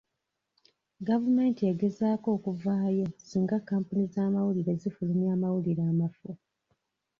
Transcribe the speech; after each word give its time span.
Gavumenti 1.07 1.61
egezaako 1.71 2.27
okuvaawo 2.37 3.05
singa 3.27 3.57
kampuni 3.69 4.03
z'amawulire 4.13 4.73
zifulumya 4.81 5.29
amawulire 5.35 5.83
amafu. 5.91 6.29